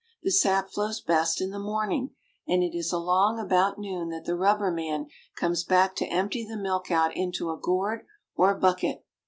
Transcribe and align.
The 0.23 0.31
sap 0.31 0.71
flows 0.71 0.99
best 0.99 1.39
in 1.41 1.51
the 1.51 1.59
morning, 1.59 2.15
and 2.47 2.63
it 2.63 2.75
is 2.75 2.91
along 2.91 3.37
about 3.37 3.77
noon 3.77 4.09
that 4.09 4.25
the 4.25 4.35
rubber 4.35 4.71
man 4.71 5.05
comes 5.35 5.63
back 5.63 5.95
to 5.97 6.07
empty 6.07 6.43
the 6.43 6.57
milk 6.57 6.89
out 6.89 7.15
into 7.15 7.51
a 7.51 7.59
gourd 7.61 8.07
or 8.35 8.55
bucket. 8.55 9.05